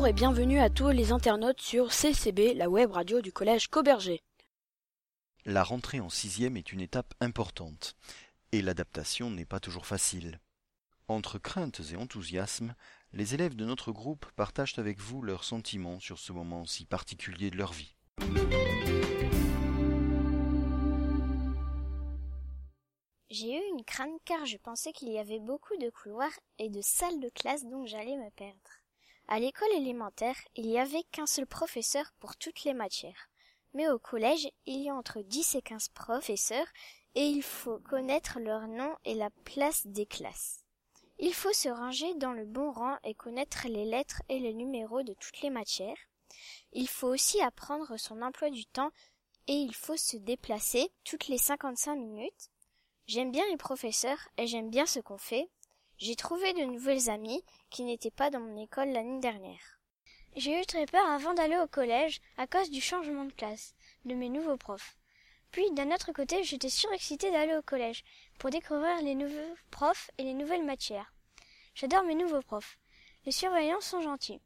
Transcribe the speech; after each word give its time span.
Bonjour 0.00 0.08
et 0.08 0.12
bienvenue 0.14 0.58
à 0.60 0.70
tous 0.70 0.88
les 0.88 1.12
internautes 1.12 1.60
sur 1.60 1.92
CCB, 1.92 2.54
la 2.54 2.70
web 2.70 2.90
radio 2.90 3.20
du 3.20 3.34
collège 3.34 3.68
Cauberger. 3.68 4.22
La 5.44 5.62
rentrée 5.62 6.00
en 6.00 6.08
sixième 6.08 6.56
est 6.56 6.72
une 6.72 6.80
étape 6.80 7.12
importante, 7.20 7.96
et 8.50 8.62
l'adaptation 8.62 9.28
n'est 9.28 9.44
pas 9.44 9.60
toujours 9.60 9.84
facile. 9.84 10.40
Entre 11.06 11.38
craintes 11.38 11.82
et 11.92 11.96
enthousiasme, 11.96 12.74
les 13.12 13.34
élèves 13.34 13.54
de 13.54 13.66
notre 13.66 13.92
groupe 13.92 14.24
partagent 14.36 14.78
avec 14.78 14.98
vous 14.98 15.20
leurs 15.20 15.44
sentiments 15.44 16.00
sur 16.00 16.18
ce 16.18 16.32
moment 16.32 16.64
si 16.64 16.86
particulier 16.86 17.50
de 17.50 17.58
leur 17.58 17.74
vie. 17.74 17.94
J'ai 23.28 23.52
eu 23.52 23.62
une 23.76 23.84
crainte 23.84 24.18
car 24.24 24.46
je 24.46 24.56
pensais 24.56 24.94
qu'il 24.94 25.10
y 25.10 25.18
avait 25.18 25.40
beaucoup 25.40 25.76
de 25.76 25.90
couloirs 25.90 26.40
et 26.58 26.70
de 26.70 26.80
salles 26.80 27.20
de 27.20 27.28
classe 27.28 27.66
donc 27.66 27.86
j'allais 27.86 28.16
me 28.16 28.30
perdre. 28.30 28.79
À 29.32 29.38
l'école 29.38 29.72
élémentaire, 29.76 30.34
il 30.56 30.66
n'y 30.66 30.80
avait 30.80 31.04
qu'un 31.12 31.24
seul 31.24 31.46
professeur 31.46 32.12
pour 32.18 32.34
toutes 32.36 32.64
les 32.64 32.74
matières. 32.74 33.30
Mais 33.74 33.88
au 33.88 34.00
collège, 34.00 34.48
il 34.66 34.80
y 34.82 34.90
a 34.90 34.94
entre 34.96 35.22
10 35.22 35.54
et 35.54 35.62
15 35.62 35.90
professeurs 35.90 36.66
et 37.14 37.26
il 37.26 37.44
faut 37.44 37.78
connaître 37.78 38.40
leur 38.40 38.66
nom 38.66 38.92
et 39.04 39.14
la 39.14 39.30
place 39.44 39.86
des 39.86 40.04
classes. 40.04 40.64
Il 41.20 41.32
faut 41.32 41.52
se 41.52 41.68
ranger 41.68 42.12
dans 42.16 42.32
le 42.32 42.44
bon 42.44 42.72
rang 42.72 42.96
et 43.04 43.14
connaître 43.14 43.68
les 43.68 43.84
lettres 43.84 44.20
et 44.28 44.40
les 44.40 44.52
numéros 44.52 45.04
de 45.04 45.14
toutes 45.14 45.42
les 45.42 45.50
matières. 45.50 46.08
Il 46.72 46.88
faut 46.88 47.06
aussi 47.06 47.40
apprendre 47.40 47.96
son 47.98 48.22
emploi 48.22 48.50
du 48.50 48.66
temps 48.66 48.90
et 49.46 49.54
il 49.54 49.76
faut 49.76 49.96
se 49.96 50.16
déplacer 50.16 50.90
toutes 51.04 51.28
les 51.28 51.38
55 51.38 51.94
minutes. 51.94 52.50
J'aime 53.06 53.30
bien 53.30 53.44
les 53.48 53.56
professeurs 53.56 54.28
et 54.38 54.48
j'aime 54.48 54.70
bien 54.70 54.86
ce 54.86 54.98
qu'on 54.98 55.18
fait. 55.18 55.48
J'ai 56.00 56.16
trouvé 56.16 56.54
de 56.54 56.64
nouvelles 56.64 57.10
amies 57.10 57.44
qui 57.68 57.82
n'étaient 57.82 58.10
pas 58.10 58.30
dans 58.30 58.40
mon 58.40 58.56
école 58.56 58.88
l'année 58.88 59.20
dernière. 59.20 59.78
J'ai 60.34 60.58
eu 60.58 60.64
très 60.64 60.86
peur 60.86 61.04
avant 61.04 61.34
d'aller 61.34 61.58
au 61.58 61.66
collège 61.66 62.22
à 62.38 62.46
cause 62.46 62.70
du 62.70 62.80
changement 62.80 63.26
de 63.26 63.32
classe, 63.32 63.74
de 64.06 64.14
mes 64.14 64.30
nouveaux 64.30 64.56
profs. 64.56 64.96
Puis 65.50 65.70
d'un 65.72 65.92
autre 65.92 66.12
côté, 66.12 66.42
j'étais 66.42 66.70
surexcitée 66.70 67.30
d'aller 67.30 67.54
au 67.54 67.60
collège 67.60 68.02
pour 68.38 68.48
découvrir 68.48 69.02
les 69.02 69.14
nouveaux 69.14 69.54
profs 69.70 70.10
et 70.16 70.22
les 70.22 70.32
nouvelles 70.32 70.64
matières. 70.64 71.12
J'adore 71.74 72.04
mes 72.04 72.14
nouveaux 72.14 72.40
profs. 72.40 72.78
Les 73.26 73.32
surveillants 73.32 73.82
sont 73.82 74.00
gentils. 74.00 74.40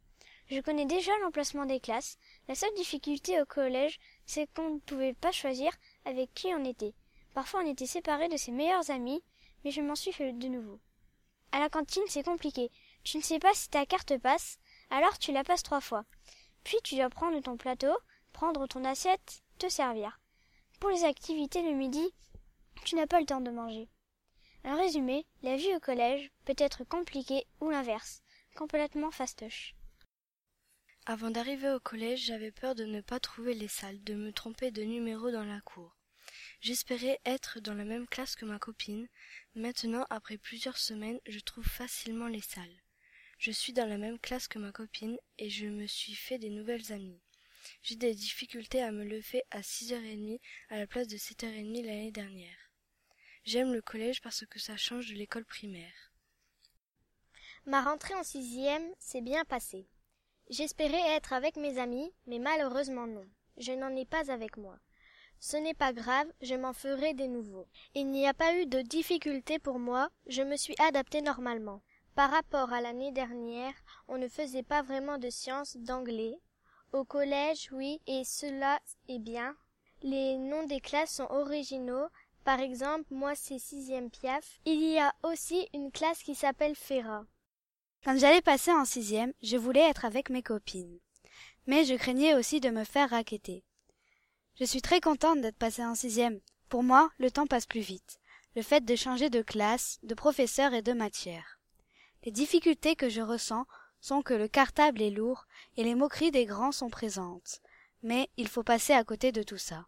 Je 0.50 0.60
connais 0.60 0.86
déjà 0.86 1.12
l'emplacement 1.22 1.66
des 1.66 1.78
classes. 1.78 2.18
La 2.48 2.56
seule 2.56 2.74
difficulté 2.74 3.40
au 3.40 3.44
collège, 3.44 4.00
c'est 4.26 4.52
qu'on 4.54 4.70
ne 4.70 4.80
pouvait 4.80 5.14
pas 5.14 5.30
choisir 5.30 5.70
avec 6.04 6.34
qui 6.34 6.48
on 6.48 6.64
était. 6.64 6.94
Parfois 7.32 7.60
on 7.62 7.70
était 7.70 7.86
séparés 7.86 8.28
de 8.28 8.36
ses 8.36 8.50
meilleurs 8.50 8.90
amis, 8.90 9.22
mais 9.64 9.70
je 9.70 9.82
m'en 9.82 9.94
suis 9.94 10.12
fait 10.12 10.32
de 10.32 10.48
nouveau. 10.48 10.80
À 11.54 11.60
la 11.60 11.68
cantine, 11.68 12.02
c'est 12.08 12.24
compliqué. 12.24 12.72
Tu 13.04 13.16
ne 13.16 13.22
sais 13.22 13.38
pas 13.38 13.54
si 13.54 13.68
ta 13.68 13.86
carte 13.86 14.18
passe, 14.18 14.58
alors 14.90 15.16
tu 15.20 15.30
la 15.30 15.44
passes 15.44 15.62
trois 15.62 15.80
fois. 15.80 16.04
Puis 16.64 16.76
tu 16.82 16.96
dois 16.96 17.08
prendre 17.08 17.40
ton 17.40 17.56
plateau, 17.56 17.96
prendre 18.32 18.66
ton 18.66 18.84
assiette, 18.84 19.44
te 19.60 19.68
servir. 19.68 20.18
Pour 20.80 20.90
les 20.90 21.04
activités 21.04 21.62
le 21.62 21.76
midi, 21.76 22.12
tu 22.84 22.96
n'as 22.96 23.06
pas 23.06 23.20
le 23.20 23.26
temps 23.26 23.40
de 23.40 23.52
manger. 23.52 23.88
En 24.64 24.76
résumé, 24.76 25.26
la 25.44 25.56
vie 25.56 25.72
au 25.76 25.78
collège 25.78 26.28
peut 26.44 26.56
être 26.58 26.82
compliquée 26.82 27.46
ou 27.60 27.70
l'inverse, 27.70 28.24
complètement 28.56 29.12
fastoche. 29.12 29.76
Avant 31.06 31.30
d'arriver 31.30 31.70
au 31.70 31.78
collège, 31.78 32.24
j'avais 32.24 32.50
peur 32.50 32.74
de 32.74 32.84
ne 32.84 33.00
pas 33.00 33.20
trouver 33.20 33.54
les 33.54 33.68
salles, 33.68 34.02
de 34.02 34.14
me 34.14 34.32
tromper 34.32 34.72
de 34.72 34.82
numéro 34.82 35.30
dans 35.30 35.44
la 35.44 35.60
cour. 35.60 35.94
J'espérais 36.64 37.20
être 37.26 37.60
dans 37.60 37.74
la 37.74 37.84
même 37.84 38.06
classe 38.06 38.36
que 38.36 38.46
ma 38.46 38.58
copine. 38.58 39.06
Maintenant, 39.54 40.06
après 40.08 40.38
plusieurs 40.38 40.78
semaines, 40.78 41.20
je 41.26 41.38
trouve 41.40 41.66
facilement 41.66 42.26
les 42.26 42.40
salles. 42.40 42.80
Je 43.36 43.50
suis 43.50 43.74
dans 43.74 43.84
la 43.84 43.98
même 43.98 44.18
classe 44.18 44.48
que 44.48 44.58
ma 44.58 44.72
copine 44.72 45.18
et 45.36 45.50
je 45.50 45.66
me 45.66 45.86
suis 45.86 46.14
fait 46.14 46.38
des 46.38 46.48
nouvelles 46.48 46.90
amies. 46.90 47.20
J'ai 47.82 47.96
des 47.96 48.14
difficultés 48.14 48.80
à 48.80 48.92
me 48.92 49.04
lever 49.04 49.42
à 49.50 49.62
six 49.62 49.92
heures 49.92 50.02
et 50.04 50.16
demie 50.16 50.40
à 50.70 50.78
la 50.78 50.86
place 50.86 51.06
de 51.06 51.18
sept 51.18 51.44
heures 51.44 51.52
et 51.52 51.64
demie 51.64 51.82
l'année 51.82 52.12
dernière. 52.12 52.70
J'aime 53.44 53.74
le 53.74 53.82
collège 53.82 54.22
parce 54.22 54.46
que 54.46 54.58
ça 54.58 54.78
change 54.78 55.10
de 55.10 55.16
l'école 55.16 55.44
primaire. 55.44 56.14
Ma 57.66 57.82
rentrée 57.82 58.14
en 58.14 58.24
sixième 58.24 58.90
s'est 58.98 59.20
bien 59.20 59.44
passée. 59.44 59.86
J'espérais 60.48 61.14
être 61.14 61.34
avec 61.34 61.56
mes 61.56 61.76
amis, 61.76 62.10
mais 62.26 62.38
malheureusement 62.38 63.06
non. 63.06 63.28
Je 63.58 63.72
n'en 63.72 63.94
ai 63.94 64.06
pas 64.06 64.32
avec 64.32 64.56
moi. 64.56 64.80
Ce 65.46 65.58
n'est 65.58 65.74
pas 65.74 65.92
grave, 65.92 66.26
je 66.40 66.54
m'en 66.54 66.72
ferai 66.72 67.12
des 67.12 67.28
nouveaux. 67.28 67.66
Il 67.94 68.08
n'y 68.08 68.26
a 68.26 68.32
pas 68.32 68.56
eu 68.56 68.64
de 68.64 68.80
difficulté 68.80 69.58
pour 69.58 69.78
moi, 69.78 70.08
je 70.26 70.40
me 70.40 70.56
suis 70.56 70.74
adapté 70.78 71.20
normalement. 71.20 71.82
Par 72.14 72.30
rapport 72.30 72.72
à 72.72 72.80
l'année 72.80 73.12
dernière, 73.12 73.74
on 74.08 74.16
ne 74.16 74.26
faisait 74.26 74.62
pas 74.62 74.80
vraiment 74.80 75.18
de 75.18 75.28
sciences 75.28 75.76
d'anglais. 75.76 76.40
Au 76.94 77.04
collège, 77.04 77.68
oui, 77.72 78.00
et 78.06 78.24
cela 78.24 78.80
est 79.06 79.18
bien. 79.18 79.54
Les 80.00 80.38
noms 80.38 80.64
des 80.64 80.80
classes 80.80 81.16
sont 81.16 81.28
originaux. 81.28 82.06
Par 82.44 82.60
exemple, 82.60 83.12
moi 83.12 83.34
c'est 83.34 83.58
sixième 83.58 84.08
Piaf. 84.08 84.62
Il 84.64 84.80
y 84.80 84.98
a 84.98 85.14
aussi 85.24 85.68
une 85.74 85.92
classe 85.92 86.22
qui 86.22 86.34
s'appelle 86.34 86.74
Ferra. 86.74 87.26
Quand 88.02 88.16
j'allais 88.16 88.40
passer 88.40 88.72
en 88.72 88.86
sixième, 88.86 89.34
je 89.42 89.58
voulais 89.58 89.90
être 89.90 90.06
avec 90.06 90.30
mes 90.30 90.42
copines. 90.42 91.00
Mais 91.66 91.84
je 91.84 91.96
craignais 91.96 92.34
aussi 92.34 92.60
de 92.60 92.70
me 92.70 92.84
faire 92.84 93.10
raqueter. 93.10 93.62
Je 94.56 94.64
suis 94.64 94.82
très 94.82 95.00
contente 95.00 95.40
d'être 95.40 95.58
passée 95.58 95.84
en 95.84 95.96
sixième. 95.96 96.40
Pour 96.68 96.84
moi, 96.84 97.10
le 97.18 97.30
temps 97.30 97.46
passe 97.46 97.66
plus 97.66 97.80
vite. 97.80 98.20
Le 98.54 98.62
fait 98.62 98.84
de 98.84 98.94
changer 98.94 99.28
de 99.28 99.42
classe, 99.42 99.98
de 100.04 100.14
professeur 100.14 100.74
et 100.74 100.82
de 100.82 100.92
matière. 100.92 101.58
Les 102.22 102.30
difficultés 102.30 102.94
que 102.94 103.08
je 103.08 103.20
ressens 103.20 103.66
sont 104.00 104.22
que 104.22 104.34
le 104.34 104.46
cartable 104.46 105.02
est 105.02 105.10
lourd 105.10 105.46
et 105.76 105.82
les 105.82 105.96
moqueries 105.96 106.30
des 106.30 106.44
grands 106.44 106.70
sont 106.70 106.88
présentes. 106.88 107.60
Mais 108.04 108.30
il 108.36 108.46
faut 108.46 108.62
passer 108.62 108.92
à 108.92 109.02
côté 109.02 109.32
de 109.32 109.42
tout 109.42 109.58
ça. 109.58 109.86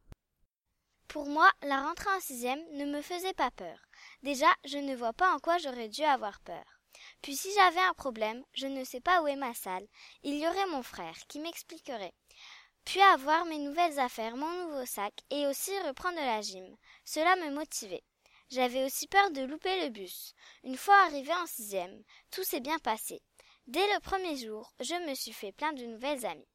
Pour 1.07 1.29
moi, 1.29 1.49
la 1.63 1.83
rentrée 1.83 2.11
en 2.17 2.21
sixième 2.21 2.61
ne 2.73 2.87
me 2.87 3.03
faisait 3.03 3.35
pas 3.35 3.53
peur. 3.53 3.79
Déjà, 4.25 4.53
je 4.65 4.79
ne 4.79 4.97
vois 4.97 5.13
pas 5.13 5.33
en 5.33 5.39
quoi 5.39 5.59
j'aurais 5.59 5.89
dû 5.89 6.03
avoir 6.03 6.41
peur. 6.41 6.65
Puis 7.23 7.37
si 7.37 7.49
j'avais 7.55 7.81
un 7.81 7.95
problème, 7.95 8.43
je 8.53 8.67
ne 8.67 8.83
sais 8.83 9.01
pas 9.01 9.23
où 9.23 9.29
est 9.29 9.37
ma 9.37 9.55
salle, 9.55 9.87
il 10.25 10.37
y 10.39 10.49
aurait 10.49 10.67
mon 10.67 10.83
frère 10.83 11.17
qui 11.29 11.39
m'expliquerait 11.39 12.15
puis 12.87 13.03
avoir 13.03 13.45
mes 13.45 13.59
nouvelles 13.59 13.99
affaires, 13.99 14.37
mon 14.37 14.51
nouveau 14.65 14.87
sac, 14.87 15.13
et 15.31 15.47
aussi 15.49 15.77
reprendre 15.81 16.17
la 16.17 16.41
gym. 16.41 16.77
Cela 17.05 17.35
me 17.35 17.51
motivait. 17.51 18.05
J'avais 18.49 18.85
aussi 18.85 19.09
peur 19.09 19.33
de 19.33 19.43
louper 19.43 19.83
le 19.83 19.91
bus. 19.91 20.33
Une 20.63 20.77
fois 20.77 20.95
arrivé 21.03 21.33
en 21.35 21.47
sixième, 21.47 22.01
tout 22.31 22.45
s'est 22.45 22.61
bien 22.61 22.79
passé. 22.79 23.21
Dès 23.67 23.85
le 23.93 24.01
premier 24.01 24.37
jour, 24.37 24.73
je 24.79 24.95
me 25.09 25.15
suis 25.17 25.33
fait 25.33 25.51
plein 25.51 25.73
de 25.73 25.85
nouvelles 25.85 26.25
amies. 26.25 26.49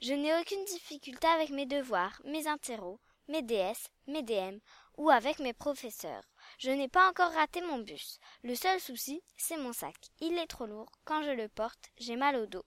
Je 0.00 0.14
n'ai 0.14 0.32
aucune 0.40 0.64
difficulté 0.66 1.26
avec 1.26 1.50
mes 1.50 1.66
devoirs, 1.66 2.22
mes 2.24 2.46
interros, 2.46 3.00
mes 3.26 3.42
DS, 3.42 3.88
mes 4.06 4.22
DM 4.22 4.58
ou 4.96 5.10
avec 5.10 5.40
mes 5.40 5.52
professeurs. 5.52 6.22
Je 6.58 6.70
n'ai 6.70 6.88
pas 6.88 7.08
encore 7.08 7.32
raté 7.32 7.60
mon 7.60 7.78
bus. 7.78 8.20
Le 8.44 8.54
seul 8.54 8.78
souci, 8.78 9.20
c'est 9.36 9.56
mon 9.56 9.72
sac. 9.72 9.96
Il 10.20 10.38
est 10.38 10.46
trop 10.46 10.66
lourd. 10.66 10.92
Quand 11.04 11.24
je 11.24 11.30
le 11.30 11.48
porte, 11.48 11.90
j'ai 11.96 12.14
mal 12.14 12.36
au 12.36 12.46
dos. 12.46 12.64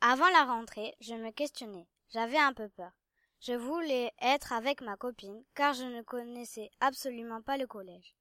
Avant 0.00 0.30
la 0.30 0.44
rentrée, 0.44 0.94
je 1.00 1.14
me 1.14 1.30
questionnais. 1.30 1.86
J'avais 2.12 2.38
un 2.38 2.52
peu 2.52 2.68
peur. 2.68 2.92
Je 3.40 3.54
voulais 3.54 4.12
être 4.20 4.52
avec 4.52 4.82
ma 4.82 4.96
copine 4.96 5.42
car 5.54 5.72
je 5.72 5.84
ne 5.84 6.02
connaissais 6.02 6.70
absolument 6.80 7.40
pas 7.40 7.56
le 7.56 7.66
collège. 7.66 8.14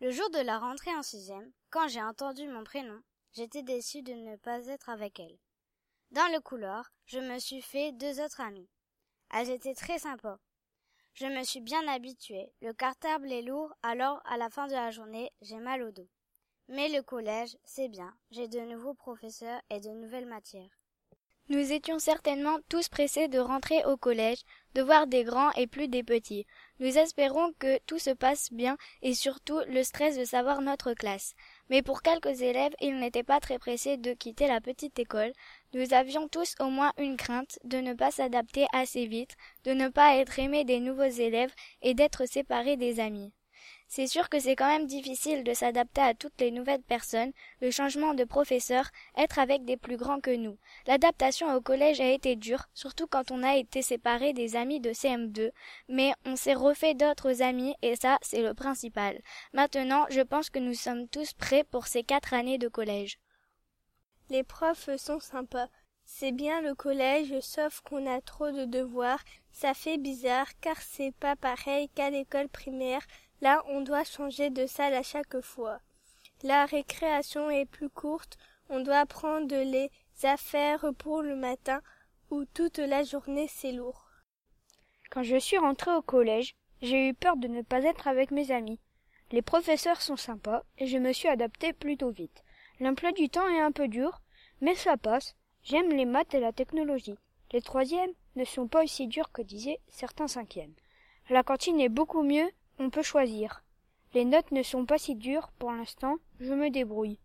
Le 0.00 0.10
jour 0.10 0.28
de 0.30 0.40
la 0.40 0.58
rentrée 0.58 0.94
en 0.94 1.02
sixième, 1.02 1.50
quand 1.70 1.88
j'ai 1.88 2.02
entendu 2.02 2.46
mon 2.46 2.62
prénom, 2.62 3.00
j'étais 3.32 3.62
déçue 3.62 4.02
de 4.02 4.12
ne 4.12 4.36
pas 4.36 4.66
être 4.66 4.90
avec 4.90 5.18
elle. 5.18 5.38
Dans 6.10 6.30
le 6.30 6.40
couloir, 6.40 6.92
je 7.06 7.20
me 7.20 7.38
suis 7.38 7.62
fait 7.62 7.92
deux 7.92 8.20
autres 8.20 8.42
amies. 8.42 8.68
Elles 9.30 9.48
étaient 9.48 9.74
très 9.74 9.98
sympas. 9.98 10.38
Je 11.14 11.26
me 11.26 11.42
suis 11.42 11.60
bien 11.62 11.88
habituée. 11.88 12.52
Le 12.60 12.74
cartable 12.74 13.32
est 13.32 13.42
lourd, 13.42 13.72
alors 13.82 14.20
à 14.26 14.36
la 14.36 14.50
fin 14.50 14.66
de 14.66 14.72
la 14.72 14.90
journée, 14.90 15.32
j'ai 15.40 15.58
mal 15.58 15.82
au 15.82 15.90
dos. 15.90 16.08
Mais 16.68 16.90
le 16.90 17.02
collège, 17.02 17.56
c'est 17.64 17.88
bien. 17.88 18.14
J'ai 18.30 18.48
de 18.48 18.60
nouveaux 18.60 18.94
professeurs 18.94 19.62
et 19.70 19.80
de 19.80 19.88
nouvelles 19.88 20.26
matières. 20.26 20.81
Nous 21.52 21.70
étions 21.70 21.98
certainement 21.98 22.56
tous 22.70 22.88
pressés 22.88 23.28
de 23.28 23.38
rentrer 23.38 23.84
au 23.84 23.98
collège, 23.98 24.38
de 24.74 24.80
voir 24.80 25.06
des 25.06 25.22
grands 25.22 25.50
et 25.52 25.66
plus 25.66 25.86
des 25.86 26.02
petits. 26.02 26.46
Nous 26.80 26.96
espérons 26.96 27.52
que 27.58 27.78
tout 27.86 27.98
se 27.98 28.08
passe 28.08 28.50
bien 28.54 28.78
et 29.02 29.12
surtout 29.12 29.60
le 29.68 29.82
stress 29.82 30.16
de 30.16 30.24
savoir 30.24 30.62
notre 30.62 30.94
classe. 30.94 31.34
Mais 31.68 31.82
pour 31.82 32.00
quelques 32.00 32.40
élèves, 32.40 32.72
ils 32.80 32.98
n'étaient 32.98 33.22
pas 33.22 33.38
très 33.38 33.58
pressés 33.58 33.98
de 33.98 34.14
quitter 34.14 34.46
la 34.46 34.62
petite 34.62 34.98
école. 34.98 35.34
Nous 35.74 35.92
avions 35.92 36.26
tous 36.26 36.54
au 36.58 36.70
moins 36.70 36.94
une 36.96 37.18
crainte 37.18 37.58
de 37.64 37.76
ne 37.76 37.92
pas 37.92 38.10
s'adapter 38.10 38.64
assez 38.72 39.04
vite, 39.04 39.36
de 39.64 39.72
ne 39.72 39.88
pas 39.88 40.16
être 40.16 40.38
aimés 40.38 40.64
des 40.64 40.80
nouveaux 40.80 41.02
élèves 41.02 41.52
et 41.82 41.92
d'être 41.92 42.26
séparés 42.26 42.78
des 42.78 42.98
amis. 42.98 43.30
C'est 43.94 44.06
sûr 44.06 44.30
que 44.30 44.40
c'est 44.40 44.56
quand 44.56 44.68
même 44.68 44.86
difficile 44.86 45.44
de 45.44 45.52
s'adapter 45.52 46.00
à 46.00 46.14
toutes 46.14 46.40
les 46.40 46.50
nouvelles 46.50 46.80
personnes, 46.80 47.30
le 47.60 47.70
changement 47.70 48.14
de 48.14 48.24
professeur, 48.24 48.86
être 49.18 49.38
avec 49.38 49.66
des 49.66 49.76
plus 49.76 49.98
grands 49.98 50.18
que 50.18 50.34
nous. 50.34 50.56
L'adaptation 50.86 51.54
au 51.54 51.60
collège 51.60 52.00
a 52.00 52.08
été 52.10 52.34
dure, 52.34 52.70
surtout 52.72 53.06
quand 53.06 53.30
on 53.30 53.42
a 53.42 53.54
été 53.56 53.82
séparé 53.82 54.32
des 54.32 54.56
amis 54.56 54.80
de 54.80 54.92
CM2, 54.92 55.50
mais 55.90 56.14
on 56.24 56.36
s'est 56.36 56.54
refait 56.54 56.94
d'autres 56.94 57.42
amis 57.42 57.74
et 57.82 57.94
ça, 57.94 58.16
c'est 58.22 58.40
le 58.40 58.54
principal. 58.54 59.20
Maintenant, 59.52 60.06
je 60.08 60.22
pense 60.22 60.48
que 60.48 60.58
nous 60.58 60.72
sommes 60.72 61.06
tous 61.06 61.34
prêts 61.34 61.64
pour 61.64 61.86
ces 61.86 62.02
quatre 62.02 62.32
années 62.32 62.56
de 62.56 62.68
collège. 62.68 63.18
Les 64.30 64.42
profs 64.42 64.88
sont 64.96 65.20
sympas. 65.20 65.68
C'est 66.06 66.32
bien 66.32 66.62
le 66.62 66.74
collège, 66.74 67.38
sauf 67.40 67.82
qu'on 67.82 68.10
a 68.10 68.22
trop 68.22 68.50
de 68.50 68.64
devoirs. 68.64 69.22
Ça 69.52 69.74
fait 69.74 69.98
bizarre, 69.98 70.48
car 70.62 70.80
c'est 70.80 71.14
pas 71.20 71.36
pareil 71.36 71.90
qu'à 71.90 72.08
l'école 72.08 72.48
primaire. 72.48 73.02
Là, 73.42 73.64
on 73.66 73.80
doit 73.80 74.04
changer 74.04 74.50
de 74.50 74.66
salle 74.66 74.94
à 74.94 75.02
chaque 75.02 75.40
fois. 75.40 75.80
La 76.44 76.64
récréation 76.64 77.50
est 77.50 77.66
plus 77.66 77.90
courte. 77.90 78.38
On 78.68 78.80
doit 78.80 79.04
prendre 79.04 79.56
les 79.56 79.90
affaires 80.22 80.86
pour 80.96 81.22
le 81.22 81.34
matin, 81.34 81.82
ou 82.30 82.44
toute 82.44 82.78
la 82.78 83.02
journée 83.02 83.48
c'est 83.48 83.72
lourd. 83.72 84.06
Quand 85.10 85.24
je 85.24 85.36
suis 85.36 85.58
rentrée 85.58 85.92
au 85.92 86.02
collège, 86.02 86.54
j'ai 86.82 87.08
eu 87.08 87.14
peur 87.14 87.36
de 87.36 87.48
ne 87.48 87.62
pas 87.62 87.82
être 87.82 88.06
avec 88.06 88.30
mes 88.30 88.52
amis. 88.52 88.78
Les 89.32 89.42
professeurs 89.42 90.02
sont 90.02 90.16
sympas 90.16 90.62
et 90.78 90.86
je 90.86 90.98
me 90.98 91.12
suis 91.12 91.28
adaptée 91.28 91.72
plutôt 91.72 92.10
vite. 92.10 92.44
L'emploi 92.78 93.10
du 93.10 93.28
temps 93.28 93.48
est 93.48 93.60
un 93.60 93.72
peu 93.72 93.88
dur, 93.88 94.22
mais 94.60 94.76
ça 94.76 94.96
passe. 94.96 95.34
J'aime 95.64 95.90
les 95.90 96.04
maths 96.04 96.34
et 96.34 96.40
la 96.40 96.52
technologie. 96.52 97.18
Les 97.50 97.60
troisièmes 97.60 98.12
ne 98.36 98.44
sont 98.44 98.68
pas 98.68 98.84
aussi 98.84 99.08
durs 99.08 99.32
que 99.32 99.42
disaient 99.42 99.80
certains 99.88 100.28
cinquièmes. 100.28 100.74
La 101.28 101.42
cantine 101.42 101.80
est 101.80 101.88
beaucoup 101.88 102.22
mieux, 102.22 102.48
on 102.78 102.90
peut 102.90 103.02
choisir. 103.02 103.62
Les 104.14 104.24
notes 104.24 104.50
ne 104.50 104.62
sont 104.62 104.84
pas 104.84 104.98
si 104.98 105.14
dures 105.14 105.50
pour 105.58 105.72
l'instant, 105.72 106.16
je 106.40 106.52
me 106.52 106.70
débrouille. 106.70 107.18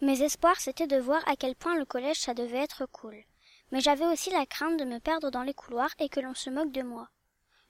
Mes 0.00 0.22
espoirs, 0.22 0.60
c'était 0.60 0.86
de 0.86 0.98
voir 0.98 1.26
à 1.28 1.36
quel 1.36 1.56
point 1.56 1.76
le 1.76 1.84
collège 1.84 2.20
ça 2.20 2.34
devait 2.34 2.58
être 2.62 2.86
cool. 2.86 3.24
Mais 3.72 3.80
j'avais 3.80 4.06
aussi 4.06 4.30
la 4.30 4.46
crainte 4.46 4.78
de 4.78 4.84
me 4.84 5.00
perdre 5.00 5.30
dans 5.30 5.42
les 5.42 5.54
couloirs 5.54 5.94
et 5.98 6.08
que 6.08 6.20
l'on 6.20 6.34
se 6.34 6.50
moque 6.50 6.72
de 6.72 6.82
moi. 6.82 7.08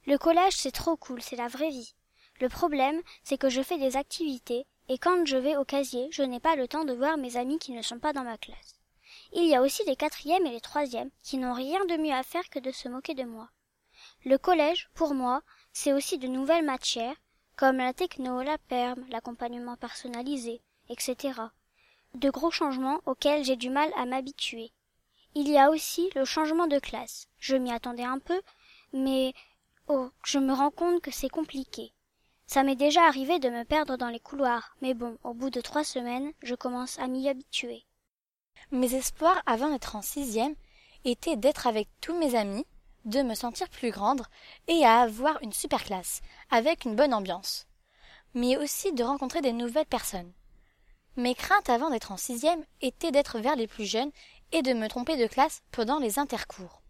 Le 0.06 0.19
collège, 0.19 0.55
c'est 0.56 0.73
trop 0.73 0.96
cool, 0.96 1.23
c'est 1.23 1.37
la 1.37 1.49
vraie 1.49 1.70
vie. 1.70 1.94
Le 2.41 2.49
problème, 2.49 3.00
c'est 3.23 3.38
que 3.38 3.49
je 3.49 3.62
fais 3.62 3.79
des 3.79 3.97
activités, 3.97 4.67
et 4.88 4.99
quand 4.99 5.25
je 5.25 5.37
vais 5.37 5.56
au 5.56 5.64
casier, 5.64 6.08
je 6.11 6.23
n'ai 6.23 6.40
pas 6.40 6.56
le 6.56 6.69
temps 6.69 6.85
de 6.85 6.93
voir 6.93 7.17
mes 7.17 7.37
amis 7.37 7.58
qui 7.58 7.73
ne 7.73 7.81
sont 7.81 7.99
pas 7.99 8.12
dans 8.12 8.25
ma 8.25 8.37
classe. 8.37 8.81
Il 9.32 9.47
y 9.47 9.55
a 9.55 9.62
aussi 9.62 9.82
les 9.85 9.97
quatrièmes 9.97 10.44
et 10.47 10.50
les 10.50 10.61
troisièmes, 10.61 11.11
qui 11.23 11.38
n'ont 11.38 11.55
rien 11.55 11.85
de 11.87 11.97
mieux 11.97 12.12
à 12.12 12.23
faire 12.23 12.49
que 12.50 12.58
de 12.58 12.70
se 12.70 12.88
moquer 12.88 13.14
de 13.14 13.25
moi. 13.25 13.49
Le 14.25 14.37
collège, 14.37 14.90
pour 14.94 15.14
moi, 15.14 15.43
c'est 15.75 15.93
aussi 15.93 16.19
de 16.19 16.29
nouvelles 16.29 16.65
matières, 16.65 17.17
comme 17.56 17.79
la 17.79 17.93
techno, 17.93 18.43
la 18.43 18.59
perme, 18.59 19.05
l'accompagnement 19.11 19.76
personnalisé, 19.76 20.62
etc. 20.88 21.41
De 22.15 22.31
gros 22.31 22.53
changements 22.53 23.00
auxquels 23.06 23.44
j'ai 23.44 23.56
du 23.56 23.71
mal 23.71 23.91
à 23.97 24.06
m'habituer. 24.06 24.71
Il 25.35 25.49
y 25.49 25.59
a 25.59 25.71
aussi 25.71 26.11
le 26.15 26.25
changement 26.25 26.69
de 26.69 26.79
classe. 26.79 27.26
Je 27.41 27.56
m'y 27.56 27.73
attendais 27.73 28.05
un 28.05 28.21
peu, 28.21 28.41
mais 28.93 29.35
oh, 29.88 30.11
je 30.25 30.38
me 30.38 30.53
rends 30.53 30.71
compte 30.71 31.03
que 31.03 31.11
c'est 31.11 31.29
compliqué. 31.29 31.93
Ça 32.47 32.62
m'est 32.62 32.76
déjà 32.76 33.03
arrivé 33.03 33.41
de 33.41 33.49
me 33.49 33.65
perdre 33.65 33.97
dans 33.97 34.11
les 34.11 34.21
couloirs, 34.21 34.76
mais 34.81 34.94
bon, 34.94 35.19
au 35.25 35.35
bout 35.35 35.50
de 35.50 35.61
trois 35.61 35.82
semaines, 35.82 36.32
je 36.43 36.55
commence 36.55 37.00
à 37.00 37.09
m'y 37.09 37.29
habituer. 37.29 37.85
Mes 38.71 38.94
espoirs 38.94 39.43
avant 39.44 39.71
d'être 39.71 39.97
en 39.97 40.03
sixième 40.03 40.55
étaient 41.05 41.37
d'être 41.37 41.67
avec 41.67 41.88
tous 42.00 42.17
mes 42.17 42.37
amis, 42.37 42.65
de 43.05 43.23
me 43.23 43.35
sentir 43.35 43.69
plus 43.69 43.91
grande 43.91 44.23
et 44.69 44.85
à 44.85 45.01
avoir 45.01 45.43
une 45.43 45.53
super 45.53 45.85
classe, 45.85 46.23
avec 46.51 46.85
une 46.85 46.97
bonne 46.97 47.15
ambiance. 47.15 47.67
Mais 48.35 48.56
aussi 48.56 48.93
de 48.93 49.05
rencontrer 49.05 49.41
des 49.41 49.53
nouvelles 49.53 49.87
personnes. 49.87 50.33
Mes 51.17 51.35
craintes 51.35 51.71
avant 51.71 51.91
d'être 51.91 52.11
en 52.11 52.17
sixième 52.17 52.65
étaient 52.81 53.12
d'être 53.12 53.39
vers 53.39 53.56
les 53.56 53.69
plus 53.69 53.87
jeunes 53.87 54.11
et 54.53 54.62
de 54.62 54.73
me 54.73 54.89
tromper 54.89 55.17
de 55.17 55.27
classe 55.27 55.62
pendant 55.71 55.99
les 55.99 56.19
intercours. 56.19 56.83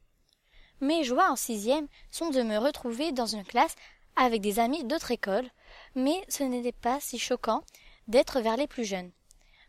Mes 0.80 1.04
joies 1.04 1.30
en 1.30 1.36
sixième 1.36 1.88
sont 2.10 2.30
de 2.30 2.42
me 2.42 2.58
retrouver 2.58 3.12
dans 3.12 3.26
une 3.26 3.44
classe 3.44 3.74
avec 4.16 4.40
des 4.40 4.58
amis 4.58 4.84
d'autres 4.84 5.10
écoles, 5.10 5.48
mais 5.94 6.24
ce 6.28 6.42
n'était 6.42 6.72
pas 6.72 7.00
si 7.00 7.18
choquant 7.18 7.62
d'être 8.08 8.40
vers 8.40 8.56
les 8.56 8.66
plus 8.66 8.84
jeunes. 8.84 9.10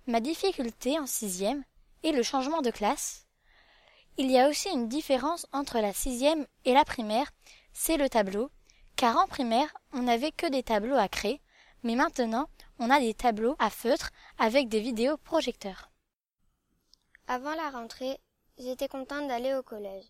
Ma 0.08 0.20
difficulté 0.20 1.00
en 1.00 1.06
sixième 1.06 1.64
est 2.04 2.12
le 2.12 2.24
changement 2.24 2.62
de 2.62 2.70
classe. 2.70 3.25
Il 4.18 4.32
y 4.32 4.40
a 4.40 4.48
aussi 4.48 4.70
une 4.70 4.88
différence 4.88 5.46
entre 5.52 5.80
la 5.80 5.92
sixième 5.92 6.48
et 6.64 6.74
la 6.74 6.86
primaire, 6.86 7.30
c'est 7.74 7.98
le 7.98 8.08
tableau, 8.08 8.50
car 8.96 9.18
en 9.18 9.28
primaire 9.28 9.74
on 9.92 10.04
n'avait 10.04 10.32
que 10.32 10.50
des 10.50 10.64
tableaux 10.64 10.96
à 10.96 11.10
créer, 11.10 11.42
mais 11.84 11.96
maintenant 11.96 12.48
on 12.80 12.90
a 12.90 13.00
des 13.02 13.14
tableaux 13.14 13.58
à 13.60 13.70
feutre 13.70 14.12
avec 14.38 14.70
des 14.70 14.80
vidéos 14.80 15.18
projecteurs. 15.18 15.92
Avant 17.28 17.56
la 17.56 17.70
rentrée, 17.72 18.18
j'étais 18.58 18.88
contente 18.88 19.28
d'aller 19.28 19.54
au 19.54 19.64
collège. 19.64 20.06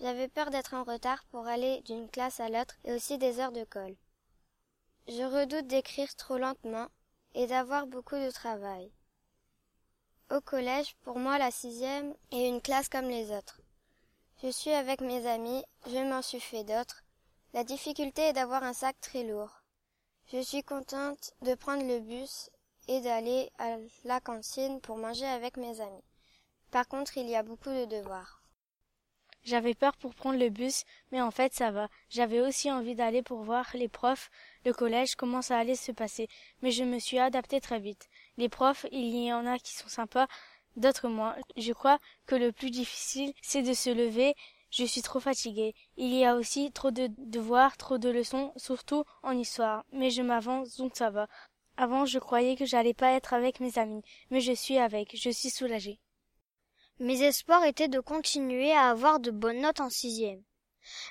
J'avais 0.00 0.26
peur 0.26 0.50
d'être 0.50 0.74
en 0.74 0.82
retard 0.82 1.24
pour 1.30 1.46
aller 1.46 1.80
d'une 1.82 2.10
classe 2.10 2.40
à 2.40 2.48
l'autre 2.48 2.74
et 2.84 2.92
aussi 2.92 3.18
des 3.18 3.38
heures 3.38 3.52
de 3.52 3.64
colle. 3.64 3.94
Je 5.06 5.22
redoute 5.22 5.68
d'écrire 5.68 6.12
trop 6.16 6.38
lentement 6.38 6.88
et 7.34 7.46
d'avoir 7.46 7.86
beaucoup 7.86 8.16
de 8.16 8.30
travail. 8.32 8.90
Au 10.30 10.40
collège, 10.40 10.96
pour 11.02 11.18
moi, 11.18 11.38
la 11.38 11.50
sixième 11.50 12.14
est 12.32 12.48
une 12.48 12.62
classe 12.62 12.88
comme 12.88 13.08
les 13.08 13.30
autres. 13.30 13.60
Je 14.42 14.48
suis 14.48 14.70
avec 14.70 15.00
mes 15.00 15.26
amis, 15.26 15.62
je 15.86 15.98
m'en 15.98 16.22
suis 16.22 16.40
fait 16.40 16.64
d'autres. 16.64 17.04
La 17.52 17.62
difficulté 17.62 18.22
est 18.22 18.32
d'avoir 18.32 18.64
un 18.64 18.72
sac 18.72 18.98
très 19.00 19.22
lourd. 19.22 19.62
Je 20.32 20.40
suis 20.40 20.62
contente 20.62 21.34
de 21.42 21.54
prendre 21.54 21.86
le 21.86 22.00
bus 22.00 22.50
et 22.88 23.00
d'aller 23.02 23.50
à 23.58 23.76
la 24.04 24.20
cantine 24.20 24.80
pour 24.80 24.96
manger 24.96 25.26
avec 25.26 25.58
mes 25.58 25.80
amis. 25.80 26.04
Par 26.70 26.88
contre, 26.88 27.18
il 27.18 27.28
y 27.28 27.36
a 27.36 27.42
beaucoup 27.42 27.70
de 27.70 27.84
devoirs. 27.84 28.42
J'avais 29.44 29.74
peur 29.74 29.94
pour 29.98 30.14
prendre 30.14 30.38
le 30.38 30.48
bus, 30.48 30.84
mais 31.12 31.20
en 31.20 31.30
fait 31.30 31.52
ça 31.52 31.70
va. 31.70 31.88
J'avais 32.08 32.40
aussi 32.40 32.72
envie 32.72 32.94
d'aller 32.94 33.22
pour 33.22 33.42
voir 33.42 33.70
les 33.74 33.88
profs, 33.88 34.30
le 34.64 34.72
collège, 34.72 35.16
comment 35.16 35.42
ça 35.42 35.58
allait 35.58 35.74
se 35.74 35.92
passer. 35.92 36.28
Mais 36.62 36.70
je 36.70 36.82
me 36.82 36.98
suis 36.98 37.18
adaptée 37.18 37.60
très 37.60 37.78
vite. 37.78 38.08
Les 38.36 38.48
profs, 38.48 38.86
il 38.92 39.14
y 39.16 39.32
en 39.32 39.46
a 39.46 39.58
qui 39.58 39.74
sont 39.74 39.88
sympas, 39.88 40.26
d'autres 40.76 41.08
moins. 41.08 41.36
Je 41.56 41.72
crois 41.72 41.98
que 42.26 42.34
le 42.34 42.52
plus 42.52 42.70
difficile, 42.70 43.32
c'est 43.42 43.62
de 43.62 43.74
se 43.74 43.90
lever. 43.90 44.34
Je 44.70 44.84
suis 44.84 45.02
trop 45.02 45.20
fatiguée. 45.20 45.74
Il 45.96 46.12
y 46.12 46.24
a 46.24 46.34
aussi 46.34 46.72
trop 46.72 46.90
de 46.90 47.08
devoirs, 47.18 47.76
trop 47.76 47.98
de 47.98 48.08
leçons, 48.08 48.52
surtout 48.56 49.04
en 49.22 49.38
histoire. 49.38 49.84
Mais 49.92 50.10
je 50.10 50.22
m'avance, 50.22 50.76
donc 50.76 50.96
ça 50.96 51.10
va. 51.10 51.28
Avant, 51.76 52.06
je 52.06 52.18
croyais 52.18 52.56
que 52.56 52.64
j'allais 52.64 52.94
pas 52.94 53.12
être 53.12 53.34
avec 53.34 53.60
mes 53.60 53.78
amis, 53.78 54.02
mais 54.30 54.40
je 54.40 54.52
suis 54.52 54.78
avec, 54.78 55.16
je 55.16 55.30
suis 55.30 55.50
soulagée. 55.50 55.98
Mes 57.00 57.22
espoirs 57.22 57.64
étaient 57.64 57.88
de 57.88 57.98
continuer 57.98 58.72
à 58.72 58.90
avoir 58.90 59.18
de 59.18 59.32
bonnes 59.32 59.60
notes 59.60 59.80
en 59.80 59.90
sixième, 59.90 60.44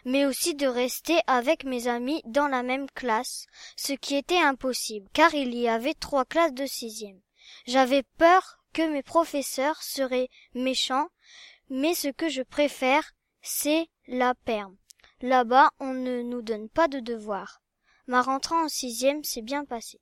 mais 0.06 0.26
aussi 0.26 0.56
de 0.56 0.66
rester 0.66 1.20
avec 1.28 1.66
mes 1.66 1.90
amis 1.90 2.22
dans 2.24 2.48
la 2.48 2.64
même 2.64 2.90
classe, 2.92 3.46
ce 3.76 3.92
qui 3.92 4.16
était 4.16 4.38
impossible, 4.38 5.10
car 5.12 5.34
il 5.34 5.54
y 5.54 5.68
avait 5.68 5.94
trois 5.94 6.24
classes 6.24 6.54
de 6.54 6.66
sixième. 6.66 7.20
J'avais 7.66 8.04
peur 8.18 8.60
que 8.74 8.82
mes 8.92 9.04
professeurs 9.04 9.82
seraient 9.82 10.30
méchants, 10.54 11.08
mais 11.70 11.94
ce 11.94 12.10
que 12.10 12.28
je 12.28 12.42
préfère, 12.42 13.14
c'est 13.42 13.88
la 14.08 14.36
perme. 14.36 14.76
Là-bas, 15.22 15.72
on 15.80 15.94
ne 15.94 16.22
nous 16.22 16.42
donne 16.42 16.68
pas 16.68 16.88
de 16.88 17.00
devoirs. 17.00 17.62
Ma 18.08 18.22
rentrée 18.22 18.56
en 18.56 18.68
sixième 18.68 19.24
s'est 19.24 19.42
bien 19.42 19.64
passée. 19.64 20.02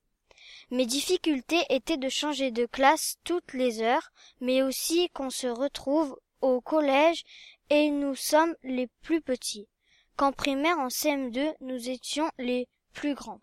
Mes 0.71 0.87
difficultés 0.87 1.63
étaient 1.69 1.97
de 1.97 2.09
changer 2.09 2.49
de 2.49 2.65
classe 2.65 3.17
toutes 3.23 3.53
les 3.53 3.83
heures, 3.83 4.11
mais 4.39 4.63
aussi 4.63 5.09
qu'on 5.09 5.29
se 5.29 5.47
retrouve 5.47 6.19
au 6.41 6.61
collège 6.61 7.23
et 7.69 7.91
nous 7.91 8.15
sommes 8.15 8.55
les 8.63 8.87
plus 9.03 9.21
petits. 9.21 9.67
Qu'en 10.15 10.31
primaire 10.31 10.79
en 10.79 10.87
CM2 10.87 11.53
nous 11.61 11.89
étions 11.89 12.29
les 12.39 12.67
plus 12.93 13.13
grands. 13.13 13.41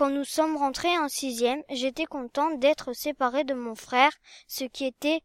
Quand 0.00 0.08
nous 0.08 0.24
sommes 0.24 0.56
rentrés 0.56 0.96
en 0.96 1.10
sixième, 1.10 1.62
j'étais 1.68 2.06
contente 2.06 2.58
d'être 2.58 2.94
séparée 2.94 3.44
de 3.44 3.52
mon 3.52 3.74
frère, 3.74 4.12
ce 4.46 4.64
qui 4.64 4.86
était 4.86 5.20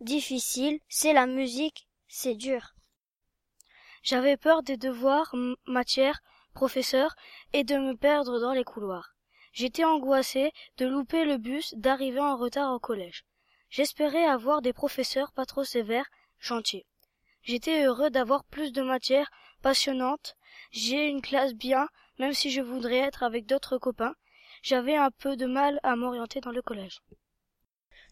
difficile, 0.00 0.80
c'est 0.86 1.14
la 1.14 1.24
musique, 1.24 1.88
c'est 2.08 2.34
dur. 2.34 2.74
J'avais 4.02 4.36
peur 4.36 4.62
des 4.62 4.76
devoirs, 4.76 5.34
matières, 5.66 6.20
professeurs, 6.52 7.16
et 7.54 7.64
de 7.64 7.78
me 7.78 7.96
perdre 7.96 8.38
dans 8.38 8.52
les 8.52 8.64
couloirs. 8.64 9.14
J'étais 9.54 9.84
angoissée 9.84 10.52
de 10.76 10.84
louper 10.84 11.24
le 11.24 11.38
bus, 11.38 11.72
d'arriver 11.78 12.20
en 12.20 12.36
retard 12.36 12.74
au 12.74 12.78
collège. 12.78 13.24
J'espérais 13.70 14.26
avoir 14.26 14.60
des 14.60 14.74
professeurs 14.74 15.32
pas 15.32 15.46
trop 15.46 15.64
sévères, 15.64 16.10
gentils. 16.38 16.84
J'étais 17.40 17.82
heureux 17.82 18.10
d'avoir 18.10 18.44
plus 18.44 18.72
de 18.72 18.82
matières 18.82 19.30
passionnantes. 19.62 20.36
J'ai 20.70 21.06
une 21.06 21.22
classe 21.22 21.54
bien, 21.54 21.88
même 22.18 22.32
si 22.32 22.50
je 22.50 22.60
voudrais 22.60 22.98
être 22.98 23.22
avec 23.22 23.46
d'autres 23.46 23.78
copains. 23.78 24.14
J'avais 24.62 24.96
un 24.96 25.10
peu 25.10 25.36
de 25.36 25.46
mal 25.46 25.78
à 25.82 25.96
m'orienter 25.96 26.40
dans 26.40 26.50
le 26.50 26.62
collège. 26.62 27.00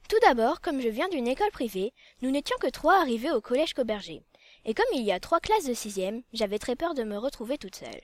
Tout 0.09 0.19
d'abord, 0.23 0.61
comme 0.61 0.81
je 0.81 0.89
viens 0.89 1.09
d'une 1.09 1.27
école 1.27 1.51
privée, 1.51 1.93
nous 2.23 2.31
n'étions 2.31 2.57
que 2.61 2.71
trois 2.71 3.01
arrivés 3.01 3.33
au 3.33 3.41
collège 3.41 3.75
Coberger. 3.75 4.25
Et 4.65 4.75
comme 4.75 4.87
il 4.95 5.03
y 5.03 5.11
a 5.11 5.19
trois 5.19 5.41
classes 5.41 5.67
de 5.67 5.75
sixième, 5.75 6.23
j'avais 6.33 6.59
très 6.61 6.77
peur 6.77 6.95
de 6.95 7.03
me 7.03 7.19
retrouver 7.19 7.59
toute 7.59 7.75
seule. 7.75 8.01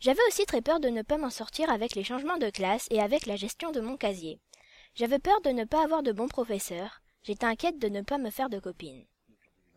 J'avais 0.00 0.26
aussi 0.28 0.46
très 0.46 0.62
peur 0.62 0.80
de 0.80 0.88
ne 0.88 1.02
pas 1.02 1.18
m'en 1.18 1.30
sortir 1.30 1.70
avec 1.70 1.94
les 1.94 2.04
changements 2.04 2.38
de 2.38 2.50
classe 2.50 2.86
et 2.90 3.00
avec 3.00 3.26
la 3.26 3.36
gestion 3.36 3.72
de 3.72 3.80
mon 3.80 3.96
casier. 3.96 4.40
J'avais 4.94 5.18
peur 5.18 5.40
de 5.42 5.50
ne 5.50 5.64
pas 5.64 5.84
avoir 5.84 6.02
de 6.02 6.12
bons 6.12 6.28
professeurs. 6.28 7.02
J'étais 7.22 7.46
inquiète 7.46 7.78
de 7.78 7.88
ne 7.88 8.00
pas 8.00 8.16
me 8.16 8.30
faire 8.30 8.48
de 8.48 8.58
copines. 8.58 9.04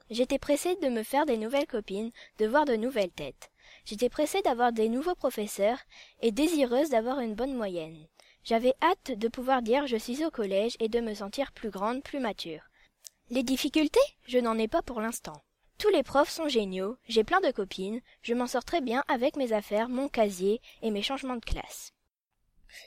J'étais 0.10 0.40
pressée 0.40 0.76
de 0.78 0.90
me 0.90 1.04
faire 1.04 1.26
des 1.26 1.38
nouvelles 1.38 1.68
copines, 1.68 2.12
de 2.38 2.48
voir 2.48 2.66
de 2.66 2.76
nouvelles 2.76 3.12
têtes. 3.12 3.51
J'étais 3.86 4.10
pressée 4.10 4.42
d'avoir 4.42 4.72
des 4.72 4.90
nouveaux 4.90 5.16
professeurs 5.16 5.80
et 6.22 6.32
désireuse 6.32 6.90
d'avoir 6.90 7.20
une 7.20 7.36
bonne 7.36 7.56
moyenne. 7.56 8.08
J'avais 8.44 8.74
hâte 8.82 9.18
de 9.18 9.28
pouvoir 9.28 9.62
dire 9.62 9.88
je 9.88 9.98
suis 9.98 10.26
au 10.26 10.32
collège 10.32 10.76
et 10.80 10.90
de 10.90 11.00
me 11.00 11.14
sentir 11.14 11.52
plus 11.52 11.70
grande, 11.70 12.04
plus 12.04 12.20
mature. 12.20 12.64
Les 13.30 13.44
difficultés 13.44 14.00
Je 14.28 14.40
n'en 14.40 14.58
ai 14.58 14.68
pas 14.68 14.82
pour 14.82 15.00
l'instant. 15.02 15.44
Tous 15.78 15.90
les 15.90 16.04
profs 16.04 16.30
sont 16.30 16.48
géniaux, 16.48 16.98
j'ai 17.08 17.24
plein 17.24 17.40
de 17.42 17.50
copines, 17.50 18.02
je 18.22 18.34
m'en 18.34 18.46
sors 18.48 18.64
très 18.64 18.82
bien 18.82 19.04
avec 19.08 19.36
mes 19.36 19.54
affaires, 19.54 19.90
mon 19.90 20.10
casier 20.10 20.62
et 20.82 20.92
mes 20.92 21.02
changements 21.02 21.38
de 21.38 21.46
classe. 21.46 21.94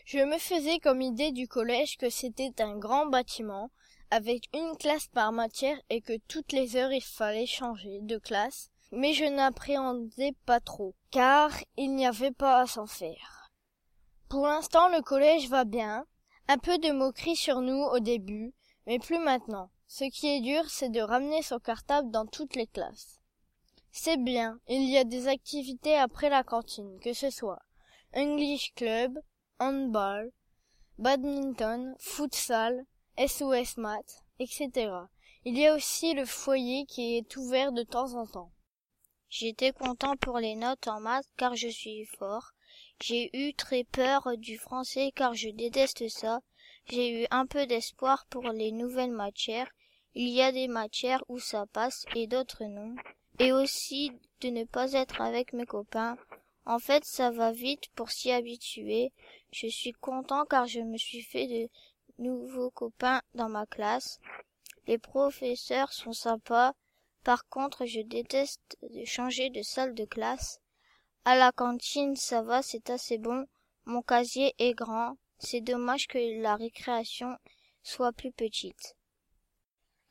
Je 0.04 0.18
me 0.18 0.38
faisais 0.38 0.78
comme 0.78 1.02
idée 1.02 1.32
du 1.32 1.48
collège 1.48 1.96
que 1.96 2.08
c'était 2.08 2.62
un 2.62 2.76
grand 2.76 3.06
bâtiment 3.06 3.70
avec 4.10 4.48
une 4.54 4.76
classe 4.76 5.08
par 5.08 5.32
matière 5.32 5.76
et 5.90 6.00
que 6.00 6.16
toutes 6.28 6.52
les 6.52 6.76
heures 6.76 6.92
il 6.92 7.02
fallait 7.02 7.46
changer 7.46 7.98
de 8.00 8.18
classe, 8.18 8.70
mais 8.96 9.12
je 9.12 9.24
n'appréhendais 9.24 10.34
pas 10.46 10.60
trop, 10.60 10.94
car 11.10 11.52
il 11.76 11.94
n'y 11.94 12.06
avait 12.06 12.30
pas 12.30 12.60
à 12.60 12.66
s'en 12.66 12.86
faire. 12.86 13.50
Pour 14.28 14.46
l'instant 14.46 14.88
le 14.88 15.02
collège 15.02 15.48
va 15.48 15.64
bien, 15.64 16.06
un 16.48 16.58
peu 16.58 16.78
de 16.78 16.90
moquerie 16.90 17.36
sur 17.36 17.60
nous 17.60 17.82
au 17.82 17.98
début, 18.00 18.52
mais 18.86 18.98
plus 18.98 19.18
maintenant. 19.18 19.70
Ce 19.86 20.04
qui 20.04 20.28
est 20.28 20.40
dur, 20.40 20.68
c'est 20.68 20.88
de 20.88 21.00
ramener 21.00 21.42
son 21.42 21.58
cartable 21.58 22.10
dans 22.10 22.26
toutes 22.26 22.56
les 22.56 22.66
classes. 22.66 23.20
C'est 23.92 24.16
bien, 24.16 24.58
il 24.66 24.90
y 24.90 24.98
a 24.98 25.04
des 25.04 25.28
activités 25.28 25.96
après 25.96 26.28
la 26.28 26.42
cantine, 26.42 26.98
que 27.00 27.12
ce 27.12 27.30
soit 27.30 27.62
English 28.14 28.72
Club, 28.74 29.18
handball, 29.60 30.32
badminton, 30.98 31.94
futsal, 31.98 32.86
SOS 33.18 33.76
maths, 33.76 34.24
etc. 34.38 34.90
Il 35.44 35.58
y 35.58 35.66
a 35.66 35.74
aussi 35.74 36.14
le 36.14 36.24
foyer 36.24 36.86
qui 36.86 37.16
est 37.16 37.36
ouvert 37.36 37.72
de 37.72 37.82
temps 37.82 38.14
en 38.14 38.26
temps. 38.26 38.50
J'étais 39.36 39.72
content 39.72 40.16
pour 40.16 40.38
les 40.38 40.54
notes 40.54 40.86
en 40.86 41.00
maths 41.00 41.26
car 41.36 41.56
je 41.56 41.66
suis 41.66 42.04
fort. 42.04 42.52
J'ai 43.02 43.36
eu 43.36 43.52
très 43.52 43.82
peur 43.82 44.28
du 44.38 44.56
français 44.58 45.10
car 45.12 45.34
je 45.34 45.48
déteste 45.48 46.08
ça. 46.08 46.38
J'ai 46.88 47.22
eu 47.22 47.26
un 47.32 47.44
peu 47.44 47.66
d'espoir 47.66 48.26
pour 48.30 48.44
les 48.44 48.70
nouvelles 48.70 49.10
matières. 49.10 49.68
Il 50.14 50.28
y 50.28 50.40
a 50.40 50.52
des 50.52 50.68
matières 50.68 51.24
où 51.28 51.40
ça 51.40 51.66
passe 51.66 52.06
et 52.14 52.28
d'autres 52.28 52.62
non. 52.62 52.94
Et 53.40 53.50
aussi 53.50 54.12
de 54.40 54.50
ne 54.50 54.62
pas 54.62 54.92
être 54.92 55.20
avec 55.20 55.52
mes 55.52 55.66
copains. 55.66 56.16
En 56.64 56.78
fait, 56.78 57.04
ça 57.04 57.32
va 57.32 57.50
vite 57.50 57.88
pour 57.96 58.12
s'y 58.12 58.30
habituer. 58.30 59.12
Je 59.50 59.66
suis 59.66 59.94
content 59.94 60.44
car 60.44 60.68
je 60.68 60.78
me 60.78 60.96
suis 60.96 61.22
fait 61.22 61.48
de 61.48 61.68
nouveaux 62.22 62.70
copains 62.70 63.20
dans 63.34 63.48
ma 63.48 63.66
classe. 63.66 64.20
Les 64.86 64.98
professeurs 64.98 65.92
sont 65.92 66.12
sympas. 66.12 66.72
Par 67.24 67.48
contre, 67.48 67.86
je 67.86 68.00
déteste 68.00 68.76
de 68.82 69.04
changer 69.06 69.48
de 69.48 69.62
salle 69.62 69.94
de 69.94 70.04
classe. 70.04 70.60
À 71.24 71.36
la 71.36 71.52
cantine, 71.52 72.16
ça 72.16 72.42
va, 72.42 72.60
c'est 72.60 72.90
assez 72.90 73.16
bon. 73.16 73.46
Mon 73.86 74.02
casier 74.02 74.54
est 74.58 74.74
grand. 74.74 75.16
C'est 75.38 75.62
dommage 75.62 76.06
que 76.06 76.42
la 76.42 76.54
récréation 76.56 77.36
soit 77.82 78.12
plus 78.12 78.30
petite. 78.30 78.94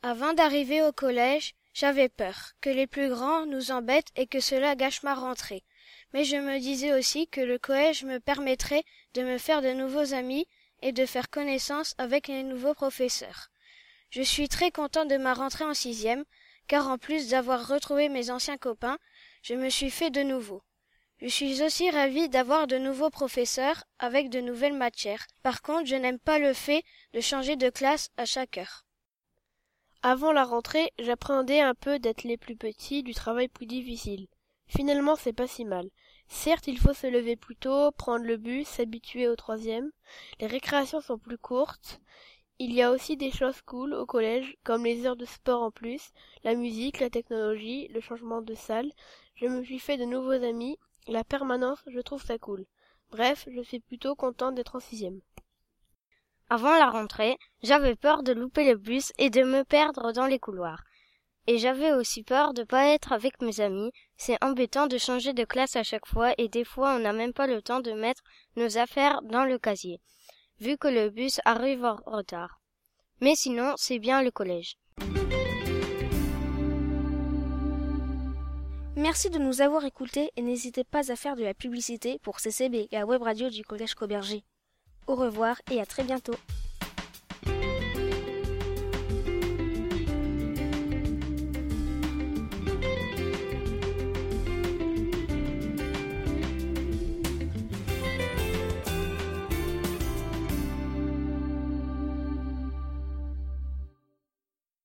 Avant 0.02 0.34
d'arriver 0.34 0.82
au 0.82 0.92
collège, 0.92 1.54
j'avais 1.74 2.10
peur 2.10 2.54
que 2.62 2.70
les 2.70 2.88
plus 2.88 3.10
grands 3.10 3.46
nous 3.46 3.72
embêtent 3.72 4.12
et 4.16 4.28
que 4.28 4.40
cela 4.40 4.76
gâche 4.76 5.04
ma 5.04 5.14
rentrée. 5.14 5.64
Mais 6.14 6.24
je 6.24 6.38
me 6.38 6.60
disais 6.60 6.94
aussi 6.94 7.28
que 7.28 7.42
le 7.42 7.60
collège 7.60 8.04
me 8.04 8.20
permettrait 8.20 8.84
de 9.14 9.22
me 9.22 9.38
faire 9.38 9.62
de 9.62 9.72
nouveaux 9.72 10.14
amis 10.14 10.48
et 10.82 10.92
de 10.92 11.06
faire 11.06 11.30
connaissance 11.30 11.94
avec 12.00 12.28
les 12.28 12.44
nouveaux 12.44 12.74
professeurs. 12.74 13.50
Je 14.10 14.22
suis 14.22 14.50
très 14.50 14.72
content 14.72 15.06
de 15.06 15.18
ma 15.18 15.34
rentrée 15.34 15.64
en 15.64 15.74
sixième, 15.74 16.26
car 16.68 16.88
en 16.88 16.98
plus 16.98 17.30
d'avoir 17.30 17.68
retrouvé 17.68 18.10
mes 18.10 18.30
anciens 18.30 18.58
copains, 18.58 18.98
je 19.42 19.54
me 19.54 19.70
suis 19.70 19.90
fait 19.90 20.10
de 20.10 20.24
nouveau. 20.24 20.64
Je 21.22 21.28
suis 21.28 21.64
aussi 21.64 21.90
ravi 21.90 22.28
d'avoir 22.28 22.68
de 22.68 22.78
nouveaux 22.78 23.10
professeurs 23.10 23.84
avec 24.00 24.30
de 24.30 24.42
nouvelles 24.42 24.74
matières. 24.74 25.26
Par 25.42 25.62
contre, 25.62 25.88
je 25.88 25.96
n'aime 25.96 26.20
pas 26.20 26.40
le 26.40 26.54
fait 26.54 26.84
de 27.14 27.22
changer 27.22 27.56
de 27.56 27.70
classe 27.70 28.10
à 28.18 28.26
chaque 28.26 28.58
heure. 28.58 28.86
Avant 30.02 30.34
la 30.34 30.44
rentrée, 30.44 30.92
j'appréhendais 31.00 31.62
un 31.62 31.76
peu 31.76 31.98
d'être 31.98 32.26
les 32.26 32.36
plus 32.36 32.58
petits, 32.58 33.04
du 33.04 33.14
travail 33.14 33.48
plus 33.48 33.66
difficile. 33.66 34.28
Finalement, 34.68 35.16
c'est 35.16 35.32
pas 35.32 35.48
si 35.48 35.64
mal. 35.64 35.90
Certes, 36.28 36.68
il 36.68 36.78
faut 36.78 36.94
se 36.94 37.08
lever 37.08 37.36
plus 37.36 37.56
tôt, 37.56 37.92
prendre 37.92 38.26
le 38.26 38.38
bus, 38.38 38.68
s'habituer 38.68 39.28
au 39.28 39.36
troisième. 39.36 39.92
Les 40.40 40.48
récréations 40.48 41.00
sont 41.00 41.18
plus 41.18 41.38
courtes. 41.38 42.02
Il 42.66 42.72
y 42.72 42.82
a 42.82 42.92
aussi 42.92 43.18
des 43.18 43.30
choses 43.30 43.62
cool 43.64 43.94
au 43.94 44.06
collège, 44.06 44.56
comme 44.64 44.86
les 44.86 45.06
heures 45.06 45.18
de 45.18 45.26
sport 45.26 45.64
en 45.64 45.70
plus, 45.70 46.14
la 46.46 46.56
musique, 46.56 47.02
la 47.02 47.10
technologie, 47.10 47.90
le 47.90 48.00
changement 48.00 48.42
de 48.42 48.54
salle. 48.54 48.90
Je 49.36 49.48
me 49.48 49.66
suis 49.66 49.80
fait 49.80 49.98
de 49.98 50.06
nouveaux 50.06 50.42
amis. 50.46 50.78
La 51.10 51.26
permanence, 51.26 51.84
je 51.88 52.00
trouve 52.00 52.24
ça 52.24 52.38
cool. 52.38 52.66
Bref, 53.12 53.50
je 53.54 53.62
suis 53.64 53.82
plutôt 53.82 54.16
content 54.16 54.54
d'être 54.54 54.78
en 54.78 54.80
sixième. 54.80 55.20
Avant 56.50 56.78
la 56.78 56.90
rentrée, 56.90 57.38
j'avais 57.64 57.98
peur 57.98 58.24
de 58.24 58.32
louper 58.32 58.64
le 58.64 58.78
bus 58.78 59.12
et 59.18 59.30
de 59.30 59.44
me 59.44 59.66
perdre 59.66 60.14
dans 60.14 60.28
les 60.28 60.40
couloirs. 60.40 60.84
Et 61.48 61.58
j'avais 61.58 61.92
aussi 61.92 62.24
peur 62.24 62.54
de 62.54 62.64
pas 62.64 62.88
être 62.88 63.12
avec 63.12 63.42
mes 63.42 63.60
amis. 63.60 63.92
C'est 64.16 64.42
embêtant 64.42 64.88
de 64.88 64.98
changer 64.98 65.34
de 65.34 65.44
classe 65.44 65.76
à 65.76 65.84
chaque 65.84 66.08
fois 66.08 66.34
et 66.38 66.48
des 66.48 66.64
fois 66.64 66.96
on 66.96 67.00
n'a 67.00 67.12
même 67.12 67.34
pas 67.34 67.46
le 67.48 67.62
temps 67.62 67.82
de 67.82 67.92
mettre 67.92 68.24
nos 68.56 68.78
affaires 68.78 69.22
dans 69.24 69.44
le 69.44 69.60
casier, 69.60 70.00
vu 70.64 70.78
que 70.78 70.88
le 70.88 71.10
bus 71.10 71.42
arrive 71.44 71.84
en 71.84 71.98
retard. 72.06 72.62
Mais 73.20 73.36
sinon, 73.36 73.74
c'est 73.76 74.00
bien 74.00 74.24
le 74.24 74.32
collège. 74.32 74.78
Merci 78.96 79.30
de 79.30 79.40
nous 79.40 79.62
avoir 79.62 79.84
écoutés 79.86 80.32
et 80.38 80.42
n'hésitez 80.42 80.84
pas 80.86 81.12
à 81.12 81.16
faire 81.16 81.36
de 81.36 81.44
la 81.44 81.54
publicité 81.54 82.20
pour 82.24 82.40
CCB, 82.40 82.88
la 82.92 83.06
web 83.06 83.22
radio 83.22 83.50
du 83.50 83.64
collège 83.64 83.96
Coberger. 83.96 84.44
Au 85.08 85.16
revoir 85.16 85.62
et 85.70 85.82
à 85.82 85.86
très 85.86 86.04
bientôt. 86.04 86.36